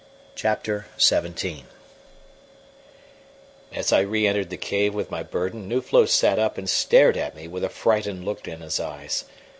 CHAPTER 0.33 0.87
XVII 0.99 1.65
As 3.71 3.93
I 3.93 3.99
re 3.99 4.25
entered 4.25 4.49
the 4.49 4.57
cave 4.57 4.95
with 4.95 5.11
my 5.11 5.21
burden 5.21 5.67
Nuflo 5.67 6.07
sat 6.07 6.39
up 6.39 6.57
and 6.57 6.67
stared 6.67 7.17
at 7.17 7.35
me 7.35 7.47
with 7.47 7.63
a 7.63 7.69
frightened 7.69 8.25
look 8.25 8.47
in 8.47 8.61
his 8.61 8.79
eyes. 8.79 9.25